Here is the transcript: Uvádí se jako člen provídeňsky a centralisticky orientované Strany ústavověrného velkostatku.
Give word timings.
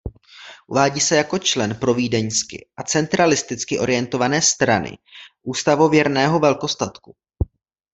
Uvádí 0.67 0.99
se 0.99 1.15
jako 1.15 1.39
člen 1.39 1.75
provídeňsky 1.75 2.67
a 2.77 2.83
centralisticky 2.83 3.79
orientované 3.79 4.41
Strany 4.41 4.97
ústavověrného 5.43 6.39
velkostatku. 6.39 7.15